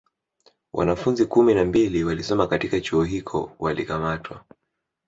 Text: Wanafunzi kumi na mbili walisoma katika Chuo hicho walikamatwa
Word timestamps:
Wanafunzi 0.73 1.25
kumi 1.25 1.53
na 1.53 1.65
mbili 1.65 2.03
walisoma 2.03 2.47
katika 2.47 2.81
Chuo 2.81 3.03
hicho 3.03 3.51
walikamatwa 3.59 4.45